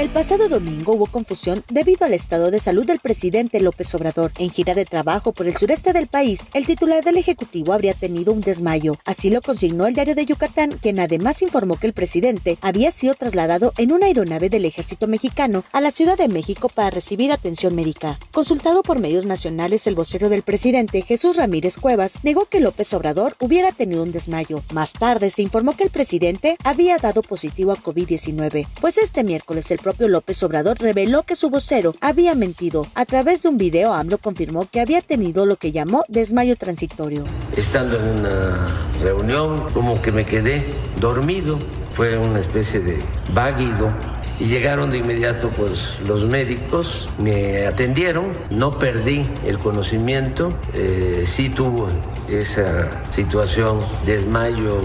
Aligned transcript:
El 0.00 0.08
pasado 0.08 0.48
domingo 0.48 0.94
hubo 0.94 1.04
confusión 1.04 1.62
debido 1.68 2.06
al 2.06 2.14
estado 2.14 2.50
de 2.50 2.58
salud 2.58 2.86
del 2.86 3.00
presidente 3.00 3.60
López 3.60 3.94
Obrador. 3.94 4.32
En 4.38 4.48
gira 4.48 4.72
de 4.72 4.86
trabajo 4.86 5.34
por 5.34 5.46
el 5.46 5.54
sureste 5.54 5.92
del 5.92 6.06
país, 6.06 6.46
el 6.54 6.64
titular 6.64 7.04
del 7.04 7.18
Ejecutivo 7.18 7.74
habría 7.74 7.92
tenido 7.92 8.32
un 8.32 8.40
desmayo. 8.40 8.96
Así 9.04 9.28
lo 9.28 9.42
consignó 9.42 9.86
el 9.86 9.92
diario 9.92 10.14
de 10.14 10.24
Yucatán, 10.24 10.78
quien 10.80 11.00
además 11.00 11.42
informó 11.42 11.76
que 11.76 11.86
el 11.86 11.92
presidente 11.92 12.56
había 12.62 12.90
sido 12.92 13.12
trasladado 13.12 13.74
en 13.76 13.92
una 13.92 14.06
aeronave 14.06 14.48
del 14.48 14.64
ejército 14.64 15.06
mexicano 15.06 15.64
a 15.70 15.82
la 15.82 15.90
Ciudad 15.90 16.16
de 16.16 16.28
México 16.28 16.70
para 16.70 16.88
recibir 16.88 17.30
atención 17.30 17.74
médica. 17.74 18.18
Consultado 18.32 18.82
por 18.82 19.00
medios 19.00 19.26
nacionales, 19.26 19.86
el 19.86 19.96
vocero 19.96 20.30
del 20.30 20.44
presidente, 20.44 21.02
Jesús 21.02 21.36
Ramírez 21.36 21.76
Cuevas, 21.76 22.20
negó 22.22 22.46
que 22.46 22.60
López 22.60 22.94
Obrador 22.94 23.36
hubiera 23.38 23.70
tenido 23.72 24.02
un 24.02 24.12
desmayo. 24.12 24.62
Más 24.72 24.94
tarde 24.94 25.28
se 25.28 25.42
informó 25.42 25.76
que 25.76 25.84
el 25.84 25.90
presidente 25.90 26.56
había 26.64 26.96
dado 26.96 27.20
positivo 27.20 27.72
a 27.72 27.76
COVID-19, 27.76 28.66
pues 28.80 28.96
este 28.96 29.24
miércoles 29.24 29.70
el 29.70 29.89
propio 29.90 30.06
López 30.06 30.40
Obrador 30.44 30.78
reveló 30.78 31.24
que 31.24 31.34
su 31.34 31.50
vocero 31.50 31.96
había 32.00 32.36
mentido. 32.36 32.86
A 32.94 33.04
través 33.04 33.42
de 33.42 33.48
un 33.48 33.58
video, 33.58 33.92
AMLO 33.92 34.18
confirmó 34.18 34.68
que 34.70 34.80
había 34.80 35.00
tenido 35.00 35.46
lo 35.46 35.56
que 35.56 35.72
llamó 35.72 36.04
desmayo 36.06 36.54
transitorio. 36.54 37.24
Estando 37.56 37.96
en 37.96 38.20
una 38.20 38.88
reunión, 39.00 39.68
como 39.74 40.00
que 40.00 40.12
me 40.12 40.24
quedé 40.24 40.64
dormido, 41.00 41.58
fue 41.96 42.16
una 42.16 42.38
especie 42.38 42.78
de 42.78 42.98
váguido. 43.34 43.88
Y 44.38 44.44
llegaron 44.44 44.90
de 44.90 44.98
inmediato 44.98 45.50
pues 45.50 45.80
los 46.06 46.24
médicos, 46.24 46.86
me 47.18 47.66
atendieron, 47.66 48.32
no 48.48 48.70
perdí 48.78 49.28
el 49.44 49.58
conocimiento, 49.58 50.50
eh, 50.72 51.24
sí 51.34 51.50
tuvo 51.50 51.88
esa 52.28 52.88
situación 53.12 53.80
desmayo 54.06 54.80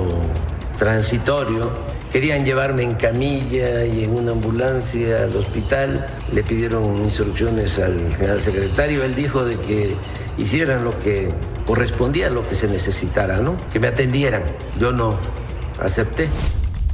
transitorio 0.79 1.94
Querían 2.15 2.45
llevarme 2.45 2.83
en 2.83 2.93
camilla 2.93 3.83
y 3.83 4.05
en 4.05 4.17
una 4.17 4.31
ambulancia 4.31 5.23
al 5.23 5.35
hospital. 5.35 6.05
Le 6.31 6.43
pidieron 6.43 6.95
instrucciones 7.03 7.77
al 7.77 7.99
general 8.13 8.41
secretario. 8.41 9.03
Él 9.03 9.13
dijo 9.13 9.43
de 9.43 9.57
que 9.57 9.93
hicieran 10.37 10.85
lo 10.85 10.97
que 11.01 11.27
correspondía 11.65 12.27
a 12.27 12.29
lo 12.29 12.47
que 12.47 12.55
se 12.55 12.69
necesitara, 12.69 13.39
¿no? 13.39 13.57
Que 13.69 13.81
me 13.81 13.87
atendieran. 13.87 14.43
Yo 14.79 14.93
no 14.93 15.19
acepté. 15.77 16.29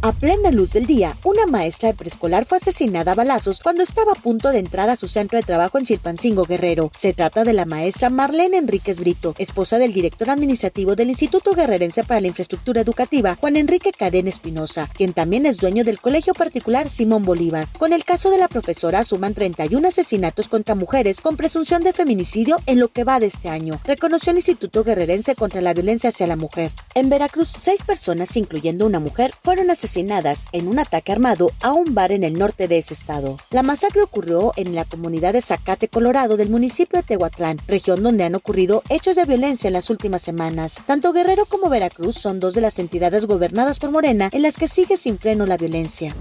A 0.04 0.14
plena 0.14 0.50
luz 0.50 0.74
del 0.74 0.88
día, 0.88 1.16
una 1.24 1.46
maestra 1.46 1.90
de 1.90 1.94
preescolar 1.94 2.46
fue 2.46 2.58
asesinada 2.58 3.12
a 3.12 3.16
balazos 3.16 3.60
cuando 3.60 3.84
estaba 3.84 4.14
a 4.14 4.20
punto 4.20 4.50
de 4.50 4.58
entrar 4.58 4.90
a 4.90 4.96
su 4.96 5.08
centro 5.08 5.38
de 5.38 5.46
trabajo 5.46 5.78
en 5.78 5.86
Chilpancingo 5.86 6.46
Guerrero. 6.46 6.92
Se 6.96 7.14
trata 7.14 7.44
de 7.44 7.54
la 7.54 7.66
maestra 7.66 8.10
Marlene 8.10 8.58
Enríquez 8.58 9.00
Brito, 9.00 9.36
esposa 9.38 9.78
del 9.78 9.94
director 9.94 10.32
administrativo 10.32 10.96
del 10.96 11.10
Instituto 11.10 11.54
Guerrerense 11.54 12.04
para 12.04 12.20
la 12.20 12.26
Infraestructura 12.26 12.82
Educativa, 12.82 13.38
Juan 13.40 13.58
Enrique 13.58 13.92
Cadena 13.92 14.30
Espinosa, 14.30 14.90
quien 14.92 15.14
también 15.14 15.46
es 15.46 15.58
dueño 15.58 15.84
del 15.84 16.00
colegio 16.00 16.34
particular 16.34 16.90
Simón 16.90 17.24
Bolívar. 17.24 17.68
Con 17.78 17.94
el 17.94 18.04
caso 18.04 18.32
de 18.32 18.40
la 18.40 18.48
profesora 18.48 19.04
suman 19.04 19.36
31 19.36 19.88
asesinatos 19.88 20.48
contra 20.48 20.74
mujeres 20.74 21.22
con 21.22 21.38
presunción 21.38 21.84
de 21.84 21.94
feminicidio 21.94 22.58
en 22.66 22.80
lo 22.80 22.88
que 22.88 23.04
va 23.04 23.20
de 23.20 23.28
este 23.28 23.50
año, 23.50 23.80
reconoció 23.86 24.32
el 24.32 24.38
Instituto 24.38 24.84
Guerrerense 24.84 25.36
contra 25.36 25.62
la 25.62 25.76
Violencia 25.76 26.10
hacia 26.10 26.26
la 26.26 26.38
Mujer. 26.38 26.72
En 26.96 27.10
Veracruz, 27.10 27.50
seis 27.50 27.84
personas, 27.84 28.36
incluyendo 28.36 28.88
una 28.88 29.00
mujer, 29.00 29.36
fueron 29.44 29.70
asesinadas 29.70 29.91
asesinadas 29.92 30.48
en 30.54 30.70
un 30.70 30.80
ataque 30.80 31.12
armado 31.12 31.52
a 31.62 31.74
un 31.74 31.94
bar 31.94 32.14
en 32.14 32.24
el 32.24 32.40
norte 32.40 32.70
de 32.70 32.78
ese 32.78 32.94
estado. 32.94 33.38
La 33.50 33.62
masacre 33.62 34.02
ocurrió 34.02 34.54
en 34.56 34.74
la 34.74 34.86
comunidad 34.86 35.34
de 35.34 35.42
Zacate, 35.42 35.90
Colorado, 35.90 36.38
del 36.38 36.50
municipio 36.50 36.98
de 36.98 37.04
Tehuatlán, 37.04 37.60
región 37.68 38.02
donde 38.02 38.24
han 38.24 38.36
ocurrido 38.36 38.84
hechos 38.88 39.18
de 39.18 39.26
violencia 39.26 39.68
en 39.68 39.74
las 39.74 39.90
últimas 39.90 40.22
semanas. 40.22 40.82
Tanto 40.86 41.12
Guerrero 41.12 41.46
como 41.46 41.70
Veracruz 41.70 42.16
son 42.16 42.40
dos 42.40 42.54
de 42.54 42.62
las 42.62 42.80
entidades 42.80 43.26
gobernadas 43.26 43.80
por 43.80 43.92
Morena 43.92 44.30
en 44.32 44.44
las 44.44 44.58
que 44.58 44.70
sigue 44.70 44.96
sin 44.96 45.20
freno 45.20 45.46
la 45.46 45.58
violencia. 45.58 46.16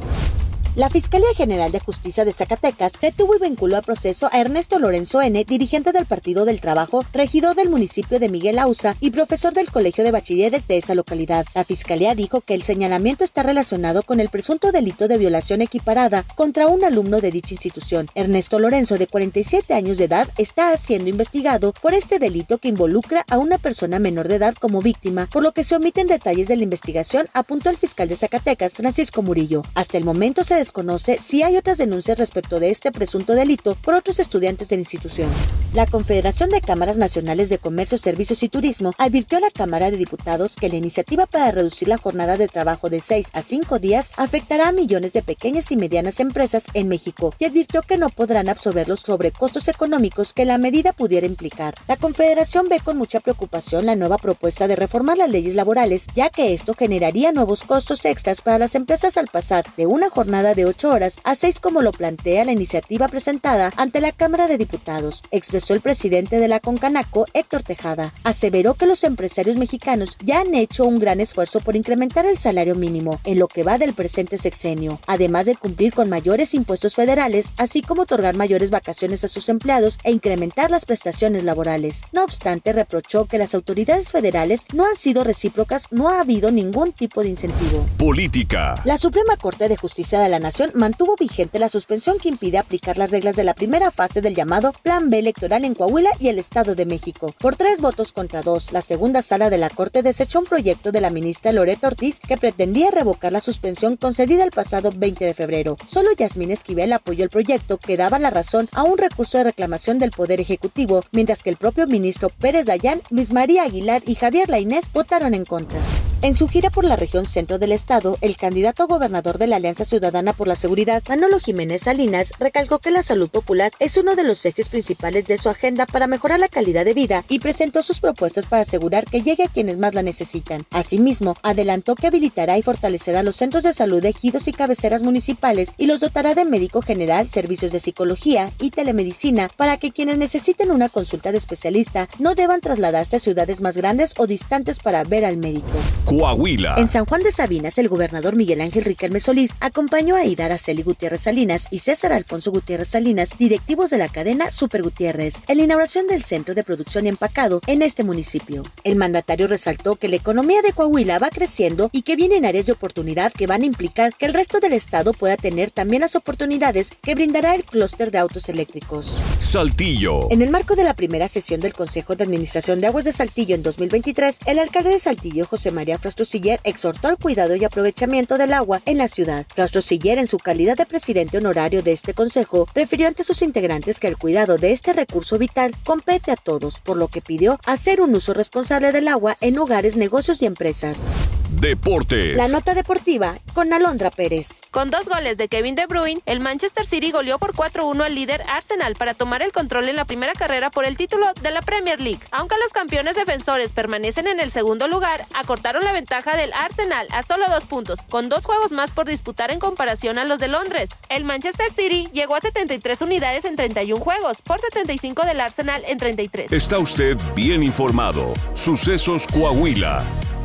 La 0.81 0.89
Fiscalía 0.89 1.35
General 1.37 1.71
de 1.71 1.79
Justicia 1.79 2.25
de 2.25 2.33
Zacatecas 2.33 2.95
detuvo 3.03 3.37
y 3.37 3.39
vinculó 3.39 3.77
a 3.77 3.83
proceso 3.83 4.31
a 4.33 4.41
Ernesto 4.41 4.79
Lorenzo 4.79 5.21
N., 5.21 5.45
dirigente 5.45 5.93
del 5.93 6.07
Partido 6.07 6.47
del 6.47 6.63
Trabajo, 6.63 7.05
regidor 7.13 7.55
del 7.55 7.69
municipio 7.69 8.19
de 8.19 8.31
Miguel 8.31 8.59
Ausa 8.59 8.97
y 8.99 9.11
profesor 9.11 9.53
del 9.53 9.71
Colegio 9.71 10.05
de 10.05 10.11
Bachilleres 10.11 10.67
de 10.69 10.79
esa 10.79 10.95
localidad. 10.95 11.45
La 11.55 11.65
Fiscalía 11.65 12.15
dijo 12.15 12.41
que 12.41 12.55
el 12.55 12.63
señalamiento 12.63 13.25
está 13.25 13.43
relacionado 13.43 14.03
con 14.03 14.21
el 14.21 14.31
presunto 14.31 14.73
delito 14.73 15.07
de 15.07 15.19
violación 15.19 15.61
equiparada 15.61 16.25
contra 16.35 16.69
un 16.69 16.83
alumno 16.83 17.21
de 17.21 17.31
dicha 17.31 17.53
institución. 17.53 18.09
Ernesto 18.15 18.59
Lorenzo, 18.59 18.97
de 18.97 19.07
47 19.07 19.75
años 19.75 19.99
de 19.99 20.05
edad, 20.05 20.31
está 20.39 20.75
siendo 20.79 21.11
investigado 21.11 21.75
por 21.83 21.93
este 21.93 22.19
delito 22.19 22.57
que 22.57 22.69
involucra 22.69 23.27
a 23.29 23.37
una 23.37 23.59
persona 23.59 23.99
menor 23.99 24.29
de 24.29 24.37
edad 24.37 24.55
como 24.55 24.81
víctima, 24.81 25.29
por 25.31 25.43
lo 25.43 25.53
que 25.53 25.63
se 25.63 25.77
omiten 25.77 26.07
detalles 26.07 26.49
de 26.49 26.57
la 26.57 26.65
investigación, 26.65 27.29
apuntó 27.35 27.69
el 27.69 27.77
fiscal 27.77 28.09
de 28.09 28.17
Zacatecas, 28.17 28.79
Francisco 28.79 29.21
Murillo. 29.21 29.63
Hasta 29.75 29.99
el 29.99 30.07
momento 30.07 30.43
se 30.43 30.70
desconoce 30.71 31.19
si 31.19 31.43
hay 31.43 31.57
otras 31.57 31.79
denuncias 31.79 32.17
respecto 32.17 32.61
de 32.61 32.71
este 32.71 32.93
presunto 32.93 33.35
delito 33.35 33.75
por 33.75 33.95
otros 33.95 34.21
estudiantes 34.21 34.69
de 34.69 34.77
la 34.77 34.83
institución. 34.83 35.29
La 35.75 35.85
Confederación 35.87 36.51
de 36.51 36.61
Cámaras 36.61 36.97
Nacionales 36.97 37.49
de 37.49 37.59
Comercio, 37.59 37.99
Servicios 37.99 38.43
y 38.45 38.49
Turismo 38.49 38.93
advirtió 38.99 39.39
a 39.39 39.41
la 39.41 39.51
Cámara 39.51 39.91
de 39.91 39.97
Diputados 39.97 40.55
que 40.55 40.69
la 40.69 40.77
iniciativa 40.77 41.27
para 41.27 41.51
reducir 41.51 41.89
la 41.89 41.99
jornada 41.99 42.37
de 42.37 42.47
trabajo 42.47 42.89
de 42.89 43.01
6 43.01 43.31
a 43.33 43.43
5 43.43 43.81
días 43.81 44.13
afectará 44.17 44.69
a 44.69 44.73
millones 44.73 45.13
de 45.13 45.23
pequeñas 45.23 45.73
y 45.73 45.77
medianas 45.77 46.21
empresas 46.21 46.67
en 46.75 46.89
México 46.89 47.35
y 47.41 47.47
advirtió 47.47 47.83
que 47.83 47.99
no 47.99 48.09
podrán 48.09 48.49
absorber 48.49 48.89
los 48.89 49.01
sobrecostos 49.01 49.67
económicos 49.67 50.35
que 50.35 50.45
la 50.45 50.59
medida 50.59 50.93
pudiera 50.93 51.27
implicar. 51.27 51.75
La 51.89 51.97
Confederación 51.97 52.69
ve 52.69 52.79
con 52.79 52.97
mucha 52.97 53.19
preocupación 53.19 53.87
la 53.87 53.97
nueva 53.97 54.19
propuesta 54.19 54.69
de 54.69 54.77
reformar 54.77 55.19
las 55.19 55.31
leyes 55.31 55.55
laborales, 55.55 56.07
ya 56.15 56.31
que 56.31 56.55
esto 56.55 56.75
generaría 56.75 57.33
nuevos 57.33 57.65
costos 57.65 58.05
extras 58.05 58.41
para 58.41 58.59
las 58.59 58.77
empresas 58.77 59.17
al 59.17 59.27
pasar 59.27 59.65
de 59.77 59.87
una 59.87 60.11
jornada 60.11 60.50
de 60.55 60.65
ocho 60.65 60.91
horas 60.91 61.19
a 61.25 61.35
seis 61.35 61.61
como 61.61 61.83
lo 61.83 61.93
plantea 61.93 62.45
la 62.45 62.53
iniciativa 62.53 63.09
presentada 63.09 63.73
ante 63.77 64.01
la 64.01 64.13
Cámara 64.13 64.49
de 64.49 64.59
Diputados, 64.59 65.23
expresó 65.31 65.75
el 65.75 65.81
presidente 65.81 66.39
de 66.39 66.49
la 66.49 66.61
Concanaco, 66.61 67.27
Héctor 67.35 67.63
Tejada. 67.63 68.13
Aseveró 68.25 68.75
que 68.75 68.87
los 68.87 69.05
empresarios 69.05 69.57
mexicanos 69.57 70.17
ya 70.23 70.41
han 70.41 70.55
hecho 70.55 70.85
un 70.85 70.99
gran 70.99 71.21
esfuerzo 71.21 71.61
por 71.61 71.77
incrementar 71.77 72.27
el 72.27 72.37
salario 72.37 72.75
mínimo 72.75 73.21
en 73.25 73.39
lo 73.39 73.49
que 73.49 73.63
va 73.63 73.79
del 73.79 73.95
presente 73.95 74.37
sexenio, 74.37 75.01
además 75.07 75.47
de 75.47 75.57
cumplir 75.57 75.93
con 75.93 76.09
mayores 76.09 76.55
impuestos 76.55 76.95
federales, 76.95 77.53
así 77.57 77.83
como 77.83 78.03
otorgar 78.03 78.35
mayores 78.35 78.71
vacaciones 78.71 79.25
a 79.25 79.29
sus 79.29 79.49
empleados 79.49 79.99
e 80.05 80.11
incrementar 80.11 80.71
las 80.71 80.85
prestaciones 80.85 81.45
laborales. 81.45 82.03
No 82.13 82.25
obstante, 82.25 82.73
reprochó 82.73 83.27
que 83.27 83.39
las 83.39 83.55
autoridades 83.55 84.11
federales 84.11 84.65
no 84.75 84.85
han 84.87 84.97
sido 84.97 85.25
recíprocas, 85.25 85.87
no 85.91 86.09
ha 86.09 86.21
habido 86.21 86.51
ningún 86.51 86.93
tipo 86.93 87.23
de 87.23 87.29
incentivo. 87.29 87.87
Política. 87.97 88.81
La 88.85 88.99
Suprema 88.99 89.37
Corte 89.37 89.69
de 89.69 89.77
Justicia 89.77 90.19
de 90.21 90.29
la 90.29 90.40
Nación 90.41 90.73
mantuvo 90.75 91.15
vigente 91.17 91.59
la 91.59 91.69
suspensión 91.69 92.19
que 92.19 92.29
impide 92.29 92.59
aplicar 92.59 92.99
las 92.99 93.13
reglas 93.13 93.37
de 93.37 93.45
la 93.45 93.55
primera 93.55 93.91
fase 93.91 94.21
del 94.21 94.35
llamado 94.35 94.73
Plan 94.83 95.11
B 95.11 95.19
electoral 95.19 95.65
en 95.65 95.75
Coahuila 95.75 96.11
y 96.19 96.29
el 96.29 96.39
Estado 96.39 96.75
de 96.75 96.87
México. 96.87 97.33
Por 97.39 97.57
tres 97.57 97.81
votos 97.81 98.13
contra 98.13 98.43
dos, 98.43 98.73
la 98.73 98.83
segunda 98.83 99.23
sala 99.23 99.51
de 99.51 99.59
la 99.59 99.71
Corte 99.71 100.03
desechó 100.03 100.41
un 100.41 100.47
proyecto 100.47 100.91
de 100.91 101.01
la 101.01 101.11
ministra 101.11 101.53
Loreto 101.53 101.87
Ortiz 101.87 102.19
que 102.19 102.37
pretendía 102.37 102.91
revocar 102.91 103.33
la 103.33 103.41
suspensión 103.41 103.97
concedida 103.97 104.43
el 104.43 104.51
pasado 104.51 104.93
20 104.95 105.25
de 105.25 105.35
febrero. 105.35 105.77
Solo 105.87 106.11
Yasmín 106.17 106.51
Esquivel 106.51 106.93
apoyó 106.93 107.23
el 107.25 107.31
proyecto 107.31 107.79
que 107.79 107.97
daba 107.97 108.19
la 108.19 108.31
razón 108.31 108.69
a 108.73 108.83
un 108.83 108.99
recurso 108.99 109.39
de 109.39 109.45
reclamación 109.45 109.99
del 109.99 110.11
Poder 110.11 110.41
Ejecutivo, 110.41 111.05
mientras 111.13 111.43
que 111.43 111.51
el 111.51 111.57
propio 111.57 111.87
ministro 111.87 112.31
Pérez 112.31 112.67
Dayán, 112.67 113.03
Luis 113.11 113.33
María 113.33 113.65
Aguilar 113.65 114.03
y 114.07 114.15
Javier 114.15 114.49
Lainés 114.49 114.91
votaron 114.93 115.35
en 115.35 115.45
contra. 115.45 115.79
En 116.23 116.35
su 116.35 116.49
gira 116.49 116.69
por 116.69 116.85
la 116.85 116.97
región 116.97 117.25
centro 117.25 117.59
del 117.59 117.73
estado, 117.73 118.19
el 118.21 118.37
candidato 118.37 118.87
gobernador 118.87 119.39
de 119.39 119.47
la 119.47 119.57
Alianza 119.57 119.87
Ciudadana 119.87 120.35
por 120.35 120.49
la 120.49 120.55
Seguridad, 120.55 121.03
Manolo 121.09 121.39
Jiménez 121.39 121.85
Salinas, 121.85 122.35
recalcó 122.39 122.79
que 122.79 122.91
la 122.91 123.03
salud 123.03 123.31
popular 123.31 123.73
es 123.79 123.97
uno 123.97 124.15
de 124.17 124.25
los 124.25 124.45
ejes 124.45 124.69
principales 124.69 125.27
de 125.27 125.39
su 125.39 125.49
agenda 125.49 125.87
para 125.87 126.07
mejorar 126.07 126.39
la 126.39 126.51
calidad 126.51 126.85
de 126.85 126.93
vida 126.93 127.25
y 127.31 127.39
presentó 127.39 127.83
sus 127.83 128.01
propuestas 128.01 128.45
para 128.45 128.63
asegurar 128.63 129.07
que 129.07 129.23
llegue 129.23 129.45
a 129.45 129.49
quienes 129.49 129.79
más 129.79 129.95
la 129.95 130.03
necesitan. 130.03 130.67
Asimismo, 130.73 131.37
adelantó 131.43 131.95
que 131.95 132.09
habilitará 132.09 132.59
y 132.59 132.63
fortalecerá 132.63 133.23
los 133.23 133.37
centros 133.37 133.63
de 133.63 133.73
salud 133.73 134.03
de 134.03 134.11
ejidos 134.11 134.47
y 134.47 134.53
cabeceras 134.53 135.03
municipales 135.03 135.73
y 135.79 135.87
los 135.87 136.01
dotará 136.01 136.35
de 136.35 136.45
médico 136.45 136.83
general, 136.83 137.31
servicios 137.31 137.73
de 137.73 137.81
psicología 137.81 138.53
y 138.61 138.73
telemedicina 138.73 139.49
para 139.57 139.79
que 139.79 139.91
quienes 139.91 140.19
necesiten 140.19 140.71
una 140.71 140.91
consulta 140.91 141.33
de 141.33 141.39
especialista 141.39 142.11
no 142.19 142.35
deban 142.35 142.61
trasladarse 142.61 143.17
a 143.17 143.21
ciudades 143.21 143.63
más 143.63 143.79
grandes 143.79 144.13
o 144.19 144.27
distantes 144.27 144.81
para 144.81 145.03
ver 145.03 145.25
al 145.25 145.39
médico. 145.39 145.71
Coahuila. 146.11 146.75
En 146.77 146.89
San 146.89 147.05
Juan 147.05 147.23
de 147.23 147.31
Sabinas, 147.31 147.79
el 147.79 147.87
gobernador 147.87 148.35
Miguel 148.35 148.63
Ángel 148.63 148.85
Riquelme 148.85 149.21
Solís 149.21 149.55
acompañó 149.61 150.17
a 150.17 150.25
Idara 150.25 150.59
Celi 150.59 150.83
Gutiérrez 150.83 151.21
Salinas 151.21 151.69
y 151.71 151.79
César 151.79 152.13
Alfonso 152.13 152.51
Gutiérrez 152.51 152.89
Salinas, 152.89 153.39
directivos 153.39 153.91
de 153.91 153.99
la 153.99 154.09
cadena 154.09 154.51
Super 154.51 154.83
Gutiérrez, 154.83 155.37
en 155.47 155.59
la 155.59 155.63
inauguración 155.63 156.09
del 156.09 156.25
Centro 156.25 156.57
de 156.57 156.65
Producción 156.65 157.07
y 157.07 157.11
Empacado 157.11 157.61
en 157.69 157.83
este 157.83 158.03
municipio. 158.03 158.65
El 158.83 158.97
mandatario 158.97 159.47
resaltó 159.47 159.95
que 159.95 160.09
la 160.09 160.17
economía 160.17 160.63
de 160.63 160.73
Coahuila 160.73 161.21
va 161.21 161.31
creciendo 161.31 161.91
y 161.93 162.03
que 162.03 162.17
vienen 162.17 162.45
áreas 162.45 162.67
de 162.67 162.73
oportunidad 162.73 163.33
que 163.33 163.47
van 163.47 163.63
a 163.63 163.67
implicar 163.67 164.13
que 164.13 164.27
el 164.27 164.35
resto 164.35 164.59
del 164.59 164.73
estado 164.73 165.13
pueda 165.13 165.37
tener 165.37 165.71
también 165.71 166.01
las 166.01 166.17
oportunidades 166.17 166.91
que 167.03 167.15
brindará 167.15 167.55
el 167.55 167.65
clúster 167.65 168.11
de 168.11 168.19
autos 168.19 168.49
eléctricos. 168.49 169.17
Saltillo. 169.39 170.29
En 170.33 170.43
el 170.43 170.51
marco 170.51 170.75
de 170.75 170.83
la 170.83 170.95
primera 170.95 171.29
sesión 171.29 171.61
del 171.61 171.73
Consejo 171.73 172.17
de 172.17 172.25
Administración 172.25 172.81
de 172.81 172.89
Aguas 172.89 173.05
de 173.05 173.13
Saltillo 173.13 173.55
en 173.55 173.63
2023, 173.63 174.41
el 174.47 174.59
alcalde 174.59 174.91
de 174.91 174.99
Saltillo, 174.99 175.47
José 175.47 175.71
María 175.71 176.00
Siller, 176.25 176.61
exhortó 176.65 177.09
al 177.09 177.19
cuidado 177.19 177.57
y 177.57 177.65
aprovechamiento 177.65 178.39
del 178.39 178.53
agua 178.53 178.83
en 178.87 178.99
la 178.99 179.09
ciudad. 179.09 179.47
Siller, 179.81 180.19
en 180.19 180.27
su 180.27 180.39
calidad 180.39 180.77
de 180.77 180.87
presidente 180.87 181.39
honorario 181.39 181.83
de 181.83 181.93
este 181.93 182.15
consejo, 182.15 182.67
refirió 182.75 183.09
ante 183.09 183.25
sus 183.25 183.43
integrantes 183.43 184.01
que 184.01 184.09
el 184.09 184.19
cuidado 184.19 184.59
de 184.59 184.73
este 184.73 184.93
recurso 184.93 185.39
vital 185.39 185.75
compete 185.85 186.31
a 186.33 186.37
todos, 186.37 186.81
por 186.81 186.97
lo 186.97 187.09
que 187.09 187.21
pidió 187.21 187.59
hacer 187.67 188.01
un 188.01 188.15
uso 188.15 188.35
responsable 188.35 188.93
del 188.93 189.09
agua 189.09 189.37
en 189.41 189.59
hogares, 189.59 189.97
negocios 189.97 190.43
y 190.43 190.47
empresas. 190.47 191.11
Deportes. 191.53 192.37
La 192.37 192.47
nota 192.47 192.75
deportiva 192.75 193.39
con 193.55 193.73
Alondra 193.73 194.11
Pérez. 194.11 194.63
Con 194.71 194.91
dos 194.91 195.09
goles 195.09 195.37
de 195.37 195.49
Kevin 195.49 195.75
De 195.75 195.87
Bruyne, 195.87 196.21
el 196.25 196.41
Manchester 196.41 196.87
City 196.87 197.11
goleó 197.11 197.39
por 197.39 197.55
4-1 197.55 198.05
al 198.05 198.15
líder 198.15 198.43
Arsenal 198.49 198.95
para 198.95 199.15
tomar 199.15 199.43
el 199.43 199.51
control 199.51 199.89
en 199.89 199.97
la 199.97 200.05
primera 200.05 200.33
carrera 200.35 200.71
por 200.71 200.85
el 200.85 200.97
título 200.97 201.27
de 201.43 201.51
la 201.51 201.61
Premier 201.61 202.01
League. 202.01 202.21
Aunque 202.31 202.55
los 202.63 202.73
campeones 202.73 203.17
defensores 203.17 203.73
permanecen 203.73 204.29
en 204.29 204.39
el 204.39 204.53
segundo 204.53 204.87
lugar, 204.87 205.27
acortaron 205.35 205.83
la 205.85 205.93
ventaja 205.93 206.37
del 206.37 206.53
Arsenal 206.53 207.09
a 207.11 207.25
solo 207.25 207.47
dos 207.49 207.65
puntos, 207.65 207.99
con 208.09 208.29
dos 208.29 208.47
juegos 208.47 208.71
más 208.71 208.93
por 208.93 209.07
disputar 209.07 209.51
en 209.51 209.59
comparación 209.59 210.19
a 210.19 210.25
los 210.25 210.39
de 210.39 210.49
Londres. 210.49 210.91
El 211.09 211.25
Manchester 211.25 211.73
City 211.73 212.09
llegó 212.13 212.37
a 212.37 212.41
73 212.41 213.03
unidades 213.03 213.45
en 213.45 213.57
31 213.57 214.01
juegos, 214.01 214.41
por 214.43 214.61
75 214.61 215.27
del 215.27 215.41
Arsenal 215.41 215.83
en 215.87 215.99
33. 215.99 216.53
Está 216.53 216.79
usted 216.79 217.17
bien 217.35 217.65
informado. 217.65 218.33
Sucesos 218.55 219.27
Coahuila. 219.27 220.05